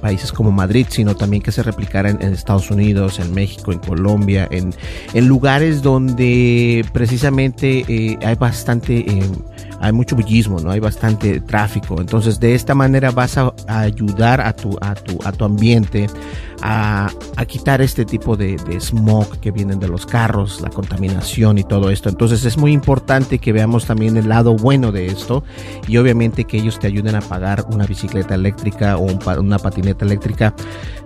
países 0.00 0.32
como 0.32 0.50
Madrid, 0.50 0.86
sino 0.88 1.14
también 1.14 1.42
que 1.42 1.52
se 1.52 1.62
replicara 1.62 2.10
en, 2.10 2.20
Estados 2.32 2.70
Unidos, 2.70 3.18
en 3.18 3.34
México, 3.34 3.72
en 3.72 3.78
Colombia, 3.78 4.48
en, 4.50 4.74
lugares 5.26 5.82
donde 5.82 6.84
precisamente 6.92 7.84
eh, 7.86 8.18
hay 8.24 8.34
bastante, 8.34 8.98
eh, 8.98 9.22
hay 9.80 9.92
mucho 9.92 10.16
bullismo, 10.16 10.58
¿no? 10.60 10.70
Hay 10.70 10.80
bastante 10.80 11.40
tráfico. 11.40 12.00
Entonces, 12.00 12.40
de 12.40 12.54
esta 12.54 12.74
manera 12.74 13.10
vas 13.10 13.36
a, 13.36 13.52
ayudar 13.68 14.40
a 14.40 14.54
tu, 14.54 14.76
a 14.80 14.94
tu, 14.94 15.18
a 15.24 15.32
tu 15.32 15.44
ambiente 15.44 16.08
a, 16.62 17.10
quitar 17.46 17.82
este 17.82 18.04
tipo 18.04 18.36
de, 18.36 18.56
de, 18.56 18.80
smog 18.80 19.40
que 19.40 19.50
vienen 19.50 19.80
de 19.80 19.88
los 19.88 20.06
carros, 20.06 20.60
la 20.60 20.70
contaminación 20.70 21.58
y 21.58 21.64
todo 21.64 21.90
esto. 21.90 22.08
Entonces 22.08 22.44
es 22.44 22.56
muy 22.56 22.72
importante 22.72 23.38
que 23.38 23.52
veamos 23.52 23.86
también 23.86 24.16
el 24.16 24.28
lado 24.28 24.54
bueno 24.54 24.92
de 24.92 25.06
esto 25.06 25.42
y 25.88 25.96
obviamente 25.96 26.44
que 26.44 26.58
ellos 26.58 26.78
te 26.78 26.86
ayuden 26.86 27.16
a 27.16 27.20
pagar 27.20 27.66
una 27.72 27.86
bicicleta 27.86 28.34
eléctrica 28.34 28.96
o 28.96 29.02
un, 29.02 29.18
una 29.38 29.58
patineta 29.58 30.04
eléctrica. 30.04 30.54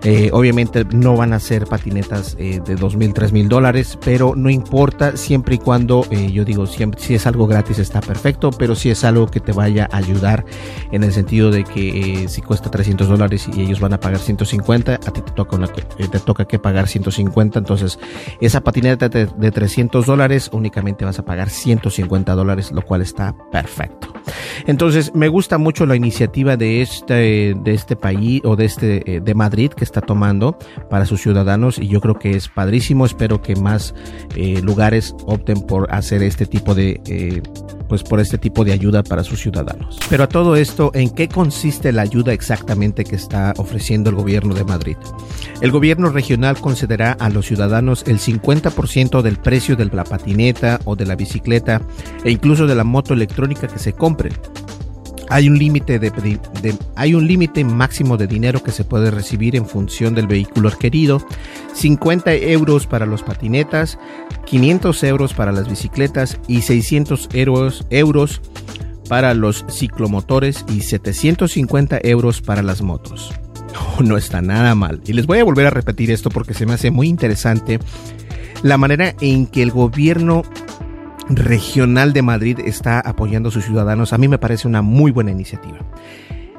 Eh, 0.03 0.29
obviamente 0.33 0.85
no 0.85 1.17
van 1.17 1.33
a 1.33 1.41
ser 1.41 1.67
patinetas 1.67 2.37
eh, 2.39 2.61
de 2.65 2.77
dos 2.77 2.95
mil, 2.97 3.15
tres 3.15 3.33
mil 3.33 3.49
dólares, 3.49 3.99
pero 4.05 4.35
no 4.37 4.51
importa 4.51 5.17
siempre 5.17 5.55
y 5.55 5.59
cuando, 5.59 6.07
eh, 6.11 6.31
yo 6.31 6.45
digo, 6.45 6.67
siempre, 6.67 7.01
si 7.01 7.15
es 7.15 7.27
algo 7.27 7.47
gratis 7.47 7.79
está 7.79 8.01
perfecto, 8.01 8.51
pero 8.51 8.75
si 8.75 8.91
es 8.91 9.03
algo 9.05 9.29
que 9.29 9.41
te 9.41 9.53
vaya 9.53 9.89
a 9.91 9.97
ayudar 9.97 10.45
en 10.93 11.05
el 11.05 11.13
sentido 11.13 11.51
de 11.51 11.65
que 11.65 12.27
si 12.29 12.43
cuesta 12.43 12.71
300 12.71 13.09
dólares 13.09 13.49
y 13.55 13.63
ellos 13.63 13.81
van 13.81 13.95
a 13.95 14.01
pagar 14.01 14.19
150, 14.19 14.95
a 14.95 14.99
ti 14.99 15.23
te 15.23 15.33
toca, 15.33 15.44
una, 15.53 15.67
te 15.69 16.19
toca 16.21 16.47
que 16.47 16.59
pagar 16.59 16.89
150, 16.89 17.59
entonces 17.59 17.99
esa 18.41 18.63
patineta 18.63 19.09
de, 19.09 19.27
de 19.27 19.51
300 19.51 20.07
dólares 20.07 20.51
únicamente 20.53 21.05
vas 21.05 21.19
a 21.19 21.25
pagar 21.25 21.51
150 21.51 22.35
dólares, 22.35 22.73
lo 22.73 22.83
cual 22.83 23.03
está 23.03 23.35
perfecto. 23.51 24.13
Entonces 24.67 25.15
me 25.15 25.29
gusta 25.29 25.59
mucho 25.59 25.87
la 25.87 25.97
iniciativa 25.97 26.57
de 26.57 26.83
este, 26.83 27.55
de 27.55 27.75
este 27.75 27.97
país 27.97 28.41
o 28.45 28.57
de 28.57 28.65
este 28.65 29.21
de 29.21 29.35
Madrid 29.35 29.71
que 29.73 29.85
está 29.85 30.01
tomando 30.01 30.57
para 30.89 31.07
sus 31.07 31.21
ciudadanos 31.21 31.79
y 31.79 31.89
yo 31.89 32.01
creo 32.01 32.19
que 32.19 32.33
es 32.33 32.49
padrísimo. 32.49 33.05
Espero 33.05 33.43
que 33.43 33.57
más 33.57 33.95
eh, 34.37 34.61
lugares 34.63 35.15
opten 35.27 35.61
por 35.67 35.93
hacer 35.93 36.23
este 36.23 36.47
tipo 36.47 36.75
de 36.75 37.01
eh, 37.07 37.43
pues 37.95 38.03
por 38.03 38.19
este 38.19 38.39
tipo 38.39 38.65
de 38.65 38.73
ayuda 38.73 39.05
para 39.05 39.23
sus 39.23 39.39
ciudadanos. 39.39 40.01
Pero 40.11 40.25
a 40.25 40.27
todo 40.27 40.57
esto, 40.57 40.91
¿en 40.95 41.11
qué 41.11 41.29
consiste 41.29 41.93
la 41.93 42.03
ayuda 42.03 42.33
exactamente 42.33 43.05
que 43.05 43.15
está 43.15 43.55
ofreciendo 43.57 44.11
el 44.11 44.17
gobierno 44.17 44.53
de 44.53 44.65
Madrid? 44.65 44.97
El 45.61 45.71
gobierno 45.71 46.09
regional 46.09 46.59
concederá 46.59 47.13
a 47.13 47.31
los 47.31 47.47
ciudadanos 47.47 48.03
el 48.09 48.19
50% 48.19 49.23
del 49.23 49.37
precio 49.37 49.77
de 49.77 49.85
la 49.85 50.03
patineta 50.03 50.81
o 50.87 50.97
de 50.97 51.07
la 51.07 51.15
bicicleta 51.15 51.83
e 52.25 52.33
incluso 52.33 52.67
de 52.67 52.75
la 52.75 52.83
moto 52.83 53.15
electrónica 53.15 53.69
que 53.69 53.79
se 53.79 53.93
compren. 53.93 54.33
Hay 55.31 55.49
un 55.49 55.59
límite 55.59 55.99
de, 55.99 56.13
hay 56.97 57.15
un 57.15 57.27
límite 57.27 57.65
máximo 57.65 58.17
de 58.17 58.27
dinero 58.27 58.63
que 58.63 58.71
se 58.71 58.85
puede 58.85 59.11
recibir 59.11 59.57
en 59.57 59.67
función 59.67 60.15
del 60.15 60.27
vehículo 60.27 60.69
adquirido. 60.69 61.27
50 61.75 62.35
euros 62.35 62.87
para 62.87 63.07
los 63.07 63.23
patinetas, 63.23 63.99
500 64.47 65.03
euros 65.05 65.35
para 65.35 65.53
las 65.53 65.69
bicicletas 65.69 66.39
y 66.47 66.63
600 66.63 67.29
euros, 67.33 68.41
para 69.09 69.35
los 69.35 69.65
ciclomotores 69.69 70.65
y 70.69 70.81
750 70.81 72.01
euros 72.03 72.41
para 72.41 72.63
las 72.63 72.83
motos. 72.83 73.33
No 74.01 74.17
está 74.17 74.43
nada 74.43 74.75
mal. 74.75 75.01
Y 75.07 75.13
les 75.13 75.27
voy 75.27 75.39
a 75.39 75.45
volver 75.45 75.67
a 75.67 75.71
repetir 75.71 76.11
esto 76.11 76.31
porque 76.31 76.55
se 76.55 76.67
me 76.67 76.75
hace 76.75 76.91
muy 76.91 77.09
interesante 77.09 77.79
la 78.63 78.79
manera 78.79 79.15
en 79.21 79.47
que 79.47 79.63
el 79.63 79.71
gobierno 79.71 80.43
regional 81.29 82.13
de 82.13 82.23
Madrid 82.23 82.59
está 82.65 83.01
apoyando 83.01 83.49
a 83.49 83.53
sus 83.53 83.65
ciudadanos, 83.65 84.13
a 84.13 84.19
mí 84.19 84.29
me 84.29 84.39
parece 84.39 84.69
una 84.69 84.83
muy 84.83 85.11
buena 85.11 85.31
iniciativa. 85.31 85.79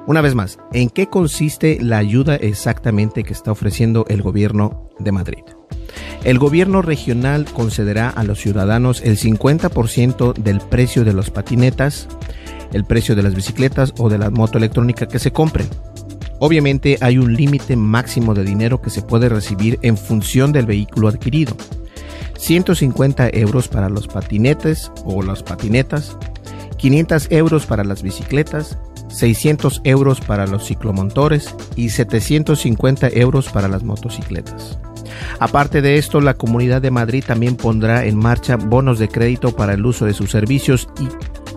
Una 0.08 0.22
vez 0.22 0.36
más, 0.36 0.60
¿en 0.72 0.90
qué 0.90 1.08
consiste 1.08 1.80
la 1.82 1.98
ayuda 1.98 2.36
exactamente 2.36 3.24
que 3.24 3.34
está 3.34 3.52
ofreciendo 3.52 4.06
el 4.08 4.22
gobierno 4.22 4.90
de 5.00 5.12
Madrid? 5.12 5.44
El 6.24 6.38
gobierno 6.38 6.82
regional 6.82 7.46
concederá 7.46 8.10
a 8.10 8.24
los 8.24 8.40
ciudadanos 8.40 9.02
el 9.04 9.18
50% 9.18 10.34
del 10.34 10.60
precio 10.60 11.04
de 11.06 11.14
los 11.14 11.32
patinetas, 11.32 12.08
el 12.72 12.86
precio 12.86 13.16
de 13.16 13.24
las 13.24 13.34
bicicletas 13.34 13.94
o 13.98 14.10
de 14.10 14.20
la 14.20 14.30
moto 14.30 14.58
electrónica 14.58 15.08
que 15.08 15.20
se 15.20 15.32
compren. 15.32 15.68
Obviamente 16.40 16.98
hay 17.02 17.18
un 17.18 17.34
límite 17.34 17.76
máximo 17.76 18.34
de 18.34 18.44
dinero 18.44 18.82
que 18.82 18.90
se 18.90 19.02
puede 19.02 19.30
recibir 19.30 19.80
en 19.82 19.98
función 19.98 20.52
del 20.52 20.66
vehículo 20.66 21.08
adquirido. 21.08 21.56
150 22.38 23.30
euros 23.34 23.68
para 23.68 23.90
los 23.90 24.08
patinetes 24.08 24.92
o 25.06 25.22
las 25.22 25.44
patinetas, 25.44 26.18
500 26.78 27.28
euros 27.32 27.66
para 27.66 27.84
las 27.84 28.02
bicicletas, 28.04 28.78
600 29.08 29.82
euros 29.84 30.20
para 30.20 30.46
los 30.46 30.66
ciclomontores 30.66 31.56
y 31.76 31.90
750 31.90 33.10
euros 33.10 33.50
para 33.50 33.68
las 33.68 33.84
motocicletas. 33.84 34.78
Aparte 35.40 35.82
de 35.82 35.98
esto, 35.98 36.22
la 36.22 36.34
Comunidad 36.34 36.82
de 36.82 36.92
Madrid 36.92 37.24
también 37.26 37.56
pondrá 37.56 38.06
en 38.06 38.18
marcha 38.18 38.58
bonos 38.58 39.00
de 39.00 39.08
crédito 39.08 39.56
para 39.56 39.74
el 39.74 39.86
uso 39.86 40.06
de 40.06 40.14
sus 40.14 40.32
servicios 40.32 40.88
y 41.00 41.08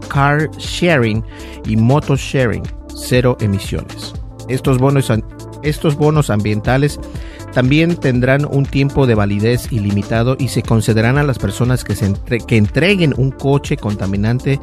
car 0.08 0.50
sharing 0.56 1.24
y 1.66 1.76
moto 1.76 2.16
sharing, 2.16 2.62
cero 2.94 3.36
emisiones. 3.40 4.14
Estos 4.48 4.78
bonos, 4.78 5.12
estos 5.62 5.96
bonos 5.96 6.30
ambientales 6.30 6.98
también 7.58 7.96
tendrán 7.96 8.46
un 8.48 8.64
tiempo 8.64 9.04
de 9.08 9.16
validez 9.16 9.72
ilimitado 9.72 10.36
y 10.38 10.46
se 10.46 10.62
concederán 10.62 11.18
a 11.18 11.24
las 11.24 11.40
personas 11.40 11.82
que, 11.82 12.56
entreguen 12.56 13.14
un 13.16 13.32
coche 13.32 13.76
contaminante 13.76 14.60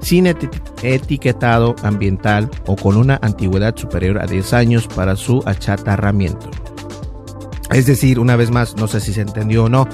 sin 0.00 0.28
etiquetado 0.28 1.74
ambiental 1.82 2.48
o 2.66 2.76
con 2.76 2.96
una 2.98 3.18
antigüedad 3.20 3.76
superior 3.76 4.20
a 4.20 4.26
10 4.26 4.52
años 4.52 4.86
para 4.86 5.16
su 5.16 5.42
achatarramiento. 5.44 6.48
Es 7.72 7.86
decir, 7.86 8.20
una 8.20 8.36
vez 8.36 8.50
más, 8.50 8.76
no 8.76 8.86
sé 8.86 9.00
si 9.00 9.12
se 9.12 9.22
entendió 9.22 9.64
o 9.64 9.68
no, 9.68 9.88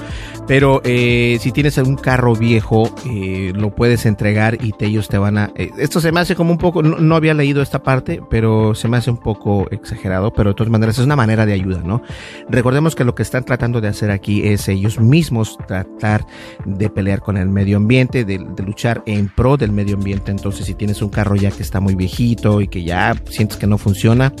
pero 0.47 0.81
eh, 0.83 1.37
si 1.41 1.51
tienes 1.51 1.77
un 1.79 1.95
carro 1.95 2.35
viejo, 2.35 2.93
eh, 3.09 3.51
lo 3.55 3.73
puedes 3.73 4.05
entregar 4.05 4.63
y 4.63 4.73
te, 4.73 4.85
ellos 4.85 5.07
te 5.07 5.17
van 5.17 5.37
a... 5.37 5.51
Eh, 5.55 5.71
esto 5.79 5.99
se 5.99 6.11
me 6.11 6.19
hace 6.19 6.35
como 6.35 6.51
un 6.51 6.59
poco, 6.59 6.83
no, 6.83 7.15
había 7.15 7.33
leído 7.33 7.61
esta 7.61 7.81
parte, 7.81 8.21
pero 8.29 8.75
se 8.75 8.87
me 8.87 8.97
hace 8.97 9.09
un 9.09 9.17
poco 9.17 9.67
exagerado, 9.71 10.31
pero 10.31 10.51
de 10.51 10.55
todas 10.55 10.71
maneras 10.71 10.99
es 10.99 11.05
una 11.05 11.15
manera 11.15 11.45
de 11.45 11.53
ayuda, 11.53 11.81
¿no? 11.83 12.03
Recordemos 12.47 12.95
que 12.95 13.03
lo 13.03 13.15
que 13.15 13.23
están 13.23 13.43
tratando 13.43 13.81
de 13.81 13.87
hacer 13.87 14.11
aquí 14.11 14.47
es 14.47 14.67
ellos 14.67 14.99
mismos 14.99 15.57
tratar 15.67 16.25
de 16.65 16.89
pelear 16.89 17.21
con 17.21 17.37
el 17.37 17.49
medio 17.49 17.77
ambiente, 17.77 18.23
de, 18.23 18.37
de 18.37 18.63
luchar 18.63 19.01
en 19.07 19.29
pro 19.29 19.57
del 19.57 19.71
medio 19.71 19.95
ambiente. 19.95 20.31
Entonces, 20.31 20.67
si 20.67 20.75
tienes 20.75 21.01
un 21.01 21.09
carro 21.09 21.35
ya 21.35 21.49
que 21.49 21.63
está 21.63 21.79
muy 21.79 21.95
viejito 21.95 22.61
y 22.61 22.67
que 22.67 22.83
ya 22.83 23.15
sientes 23.29 23.57
que 23.57 23.65
no 23.65 23.79
funciona, 23.79 24.31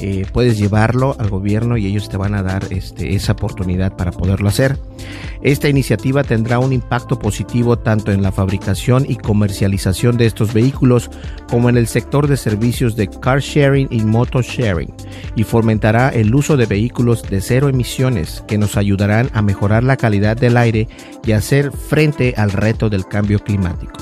eh, 0.00 0.26
puedes 0.32 0.58
llevarlo 0.58 1.14
al 1.18 1.30
gobierno 1.30 1.76
y 1.76 1.86
ellos 1.86 2.08
te 2.08 2.16
van 2.16 2.34
a 2.34 2.42
dar 2.42 2.66
este, 2.70 3.14
esa 3.14 3.32
oportunidad 3.32 3.96
para 3.96 4.10
poderlo 4.10 4.48
hacer. 4.48 4.78
Esta 5.42 5.68
iniciativa 5.68 6.24
tendrá 6.24 6.58
un 6.58 6.72
impacto 6.72 7.18
positivo 7.18 7.78
tanto 7.78 8.10
en 8.10 8.22
la 8.22 8.32
fabricación 8.32 9.04
y 9.08 9.16
comercialización 9.16 10.16
de 10.16 10.26
estos 10.26 10.52
vehículos 10.52 11.10
como 11.48 11.68
en 11.68 11.76
el 11.76 11.86
sector 11.86 12.26
de 12.26 12.36
servicios 12.36 12.96
de 12.96 13.08
car 13.08 13.40
sharing 13.40 13.88
y 13.90 14.00
moto 14.02 14.42
sharing 14.42 14.92
y 15.36 15.44
fomentará 15.44 16.08
el 16.08 16.34
uso 16.34 16.56
de 16.56 16.66
vehículos 16.66 17.22
de 17.22 17.40
cero 17.40 17.68
emisiones 17.68 18.42
que 18.48 18.58
nos 18.58 18.76
ayudarán 18.76 19.30
a 19.32 19.42
mejorar 19.42 19.84
la 19.84 19.96
calidad 19.96 20.36
del 20.36 20.56
aire 20.56 20.88
y 21.24 21.32
hacer 21.32 21.70
frente 21.70 22.34
al 22.36 22.50
reto 22.50 22.90
del 22.90 23.06
cambio 23.06 23.38
climático. 23.38 23.92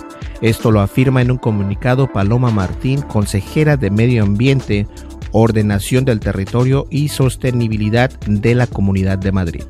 Esto 0.41 0.73
lo 0.73 0.81
afirma 0.81 1.23
en 1.23 1.31
un 1.31 1.39
comunicado 1.39 2.11
Paloma 2.11 2.51
Martín, 2.51 3.01
consejera 3.03 3.77
de 3.77 3.91
Medio 3.91 4.25
Ambiente, 4.25 4.89
ordenación 5.33 6.05
del 6.05 6.21
territorio 6.21 6.87
y 6.91 7.09
sostenibilidad 7.09 8.11
de 8.27 8.55
la 8.55 8.67
Comunidad 8.67 9.19
de 9.19 9.33
Madrid. 9.33 9.65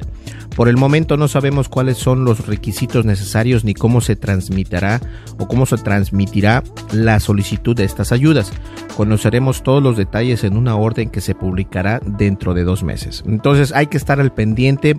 Por 0.56 0.68
el 0.68 0.76
momento 0.76 1.16
no 1.16 1.28
sabemos 1.28 1.68
cuáles 1.68 1.96
son 1.96 2.24
los 2.24 2.46
requisitos 2.46 3.06
necesarios 3.06 3.64
ni 3.64 3.72
cómo 3.72 4.02
se 4.02 4.16
transmitirá 4.16 5.00
o 5.38 5.48
cómo 5.48 5.64
se 5.64 5.78
transmitirá 5.78 6.62
la 6.92 7.20
solicitud 7.20 7.74
de 7.74 7.84
estas 7.84 8.12
ayudas. 8.12 8.52
Conoceremos 8.96 9.62
todos 9.62 9.82
los 9.82 9.96
detalles 9.96 10.44
en 10.44 10.56
una 10.56 10.76
orden 10.76 11.08
que 11.08 11.22
se 11.22 11.34
publicará 11.34 12.00
dentro 12.04 12.52
de 12.52 12.64
dos 12.64 12.82
meses. 12.82 13.24
Entonces 13.26 13.72
hay 13.72 13.86
que 13.86 13.96
estar 13.96 14.20
al 14.20 14.34
pendiente. 14.34 14.98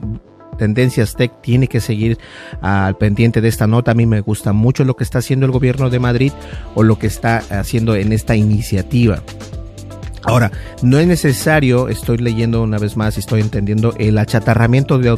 Tendencias 0.57 1.15
Tech 1.15 1.31
tiene 1.41 1.67
que 1.67 1.81
seguir 1.81 2.17
al 2.61 2.97
pendiente 2.97 3.39
de 3.39 3.47
esta 3.47 3.67
nota. 3.67 3.91
A 3.91 3.95
mí 3.95 4.07
me 4.07 4.21
gusta 4.21 4.53
mucho 4.53 4.83
lo 4.83 4.95
que 4.95 5.03
está 5.03 5.19
haciendo 5.19 5.45
el 5.45 5.51
gobierno 5.51 5.91
de 5.91 5.99
Madrid 5.99 6.31
o 6.73 6.81
lo 6.81 6.97
que 6.97 7.07
está 7.07 7.43
haciendo 7.51 7.95
en 7.95 8.11
esta 8.11 8.35
iniciativa. 8.35 9.21
Ahora, 10.23 10.51
no 10.81 10.99
es 10.99 11.07
necesario, 11.07 11.89
estoy 11.89 12.17
leyendo 12.17 12.61
una 12.63 12.77
vez 12.77 12.95
más, 12.95 13.17
estoy 13.17 13.41
entendiendo, 13.41 13.93
el 13.97 14.17
achatarramiento 14.17 14.97
de 14.99 15.09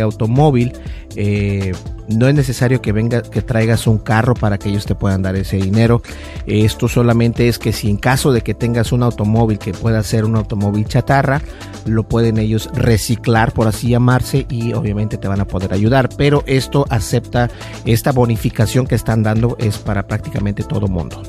automóvil, 0.00 0.72
eh, 1.14 1.72
no 2.08 2.28
es 2.28 2.34
necesario 2.34 2.80
que 2.80 2.92
venga, 2.92 3.22
que 3.22 3.42
traigas 3.42 3.86
un 3.86 3.98
carro 3.98 4.34
para 4.34 4.58
que 4.58 4.68
ellos 4.68 4.86
te 4.86 4.94
puedan 4.94 5.22
dar 5.22 5.36
ese 5.36 5.56
dinero. 5.56 6.02
Esto 6.46 6.88
solamente 6.88 7.48
es 7.48 7.58
que 7.58 7.72
si 7.72 7.90
en 7.90 7.96
caso 7.96 8.32
de 8.32 8.42
que 8.42 8.54
tengas 8.54 8.92
un 8.92 9.02
automóvil 9.02 9.58
que 9.58 9.72
pueda 9.72 10.02
ser 10.02 10.24
un 10.24 10.36
automóvil 10.36 10.86
chatarra, 10.86 11.42
lo 11.84 12.04
pueden 12.04 12.38
ellos 12.38 12.70
reciclar, 12.74 13.52
por 13.52 13.68
así 13.68 13.88
llamarse, 13.88 14.46
y 14.50 14.72
obviamente 14.72 15.18
te 15.18 15.28
van 15.28 15.40
a 15.40 15.46
poder 15.46 15.72
ayudar. 15.72 16.08
Pero 16.16 16.42
esto 16.46 16.86
acepta, 16.88 17.50
esta 17.84 18.12
bonificación 18.12 18.86
que 18.86 18.94
están 18.94 19.22
dando 19.22 19.56
es 19.58 19.78
para 19.78 20.06
prácticamente 20.06 20.62
todo 20.62 20.88
mundo. 20.88 21.22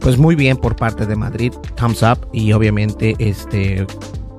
Pues 0.00 0.18
muy 0.18 0.34
bien 0.34 0.56
por 0.56 0.76
parte 0.76 1.06
de 1.06 1.16
Madrid, 1.16 1.52
thumbs 1.76 2.02
up 2.02 2.28
y 2.32 2.52
obviamente 2.52 3.14
este 3.18 3.86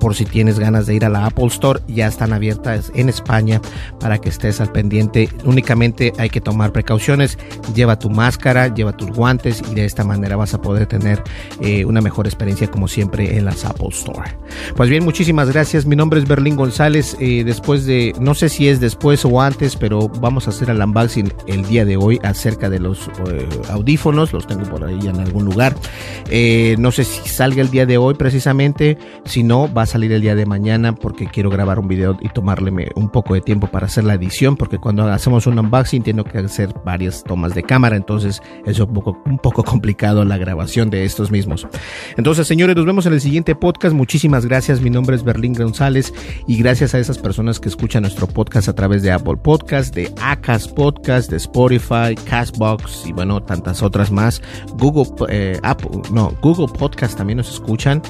por 0.06 0.14
si 0.14 0.24
tienes 0.24 0.60
ganas 0.60 0.86
de 0.86 0.94
ir 0.94 1.04
a 1.04 1.08
la 1.08 1.26
Apple 1.26 1.46
Store, 1.46 1.80
ya 1.88 2.06
están 2.06 2.32
abiertas 2.32 2.92
en 2.94 3.08
España 3.08 3.60
para 3.98 4.18
que 4.18 4.28
estés 4.28 4.60
al 4.60 4.70
pendiente. 4.70 5.28
Únicamente 5.44 6.12
hay 6.16 6.30
que 6.30 6.40
tomar 6.40 6.70
precauciones, 6.70 7.36
lleva 7.74 7.98
tu 7.98 8.08
máscara, 8.08 8.72
lleva 8.72 8.96
tus 8.96 9.10
guantes 9.10 9.64
y 9.68 9.74
de 9.74 9.84
esta 9.84 10.04
manera 10.04 10.36
vas 10.36 10.54
a 10.54 10.62
poder 10.62 10.86
tener 10.86 11.24
eh, 11.60 11.84
una 11.84 12.00
mejor 12.00 12.28
experiencia 12.28 12.70
como 12.70 12.86
siempre 12.86 13.36
en 13.36 13.46
las 13.46 13.64
Apple 13.64 13.88
Store. 13.88 14.30
Pues 14.76 14.88
bien, 14.88 15.02
muchísimas 15.02 15.50
gracias. 15.50 15.86
Mi 15.86 15.96
nombre 15.96 16.20
es 16.20 16.28
Berlín 16.28 16.54
González. 16.54 17.16
Eh, 17.18 17.42
después 17.44 17.84
de, 17.84 18.14
no 18.20 18.36
sé 18.36 18.48
si 18.48 18.68
es 18.68 18.78
después 18.78 19.24
o 19.24 19.40
antes, 19.40 19.74
pero 19.74 20.08
vamos 20.08 20.46
a 20.46 20.50
hacer 20.50 20.70
el 20.70 20.80
unboxing 20.80 21.32
el 21.48 21.66
día 21.66 21.84
de 21.84 21.96
hoy 21.96 22.20
acerca 22.22 22.70
de 22.70 22.78
los 22.78 23.10
eh, 23.28 23.48
audífonos. 23.70 24.32
Los 24.32 24.46
tengo 24.46 24.70
por 24.70 24.84
ahí 24.84 25.00
en 25.08 25.18
algún 25.18 25.46
lugar. 25.46 25.74
no 26.78 26.92
sé 26.92 27.02
si 27.02 27.28
salga 27.28 27.60
el 27.60 27.72
día 27.72 27.86
de 27.86 27.98
hoy 27.98 28.14
precisamente. 28.14 28.98
Si 29.24 29.42
no, 29.42 29.68
va 29.74 29.82
a 29.82 29.95
salir 29.96 30.12
el 30.12 30.20
día 30.20 30.34
de 30.34 30.44
mañana 30.44 30.94
porque 30.94 31.26
quiero 31.26 31.48
grabar 31.48 31.78
un 31.78 31.88
video 31.88 32.18
y 32.20 32.28
tomarle 32.28 32.90
un 32.96 33.08
poco 33.08 33.32
de 33.32 33.40
tiempo 33.40 33.66
para 33.68 33.86
hacer 33.86 34.04
la 34.04 34.12
edición 34.12 34.54
porque 34.54 34.76
cuando 34.76 35.04
hacemos 35.10 35.46
un 35.46 35.58
unboxing 35.58 36.02
tengo 36.02 36.22
que 36.22 36.36
hacer 36.36 36.74
varias 36.84 37.24
tomas 37.24 37.54
de 37.54 37.62
cámara. 37.62 37.96
Entonces 37.96 38.42
es 38.66 38.78
un 38.78 38.92
poco, 38.92 39.22
un 39.24 39.38
poco 39.38 39.64
complicado 39.64 40.22
la 40.26 40.36
grabación 40.36 40.90
de 40.90 41.06
estos 41.06 41.30
mismos. 41.30 41.66
Entonces, 42.18 42.46
señores, 42.46 42.76
nos 42.76 42.84
vemos 42.84 43.06
en 43.06 43.14
el 43.14 43.22
siguiente 43.22 43.54
podcast. 43.54 43.94
Muchísimas 43.94 44.44
gracias. 44.44 44.82
Mi 44.82 44.90
nombre 44.90 45.16
es 45.16 45.24
Berlín 45.24 45.54
González 45.54 46.12
y 46.46 46.58
gracias 46.58 46.94
a 46.94 46.98
esas 46.98 47.16
personas 47.16 47.58
que 47.58 47.70
escuchan 47.70 48.02
nuestro 48.02 48.26
podcast 48.26 48.68
a 48.68 48.74
través 48.74 49.02
de 49.02 49.12
Apple 49.12 49.38
Podcast, 49.38 49.94
de 49.94 50.12
Acast 50.20 50.74
Podcast, 50.74 51.30
de 51.30 51.38
Spotify, 51.38 52.14
Castbox 52.28 53.06
y 53.06 53.14
bueno, 53.14 53.42
tantas 53.42 53.82
otras 53.82 54.10
más. 54.10 54.42
Google, 54.74 55.06
eh, 55.30 55.58
Apple, 55.62 56.02
no, 56.12 56.34
Google 56.42 56.68
Podcast 56.68 57.16
también 57.16 57.38
nos 57.38 57.50
escuchan. 57.50 58.02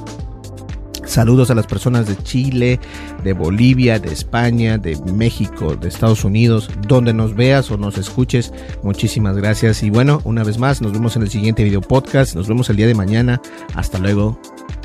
Saludos 1.17 1.51
a 1.51 1.55
las 1.55 1.67
personas 1.67 2.07
de 2.07 2.15
Chile, 2.25 2.79
de 3.25 3.33
Bolivia, 3.33 3.99
de 3.99 4.13
España, 4.13 4.77
de 4.77 5.01
México, 5.15 5.75
de 5.75 5.89
Estados 5.89 6.25
Unidos, 6.25 6.69
donde 6.87 7.15
nos 7.15 7.35
veas 7.35 7.71
o 7.71 7.79
nos 7.79 7.97
escuches. 7.97 8.53
Muchísimas 8.83 9.35
gracias. 9.35 9.83
Y 9.83 9.89
bueno, 9.89 10.21
una 10.25 10.45
vez 10.45 10.59
más, 10.59 10.83
nos 10.83 10.93
vemos 10.93 11.17
en 11.17 11.23
el 11.23 11.31
siguiente 11.31 11.65
video 11.65 11.81
podcast. 11.81 12.37
Nos 12.37 12.49
vemos 12.49 12.69
el 12.69 12.77
día 12.77 12.87
de 12.87 12.95
mañana. 12.95 13.41
Hasta 13.75 13.99
luego. 13.99 14.39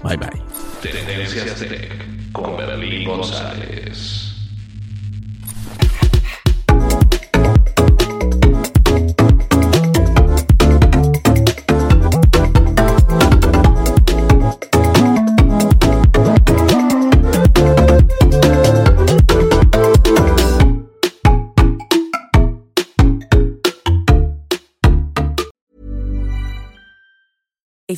Bye 0.06 0.16
bye. 0.16 0.42
Tendencias 0.82 1.66
con 2.32 2.56
Berlín 2.56 3.10
González. 3.10 4.31